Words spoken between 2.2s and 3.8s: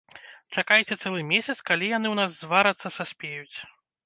нас зварацца-саспеюць.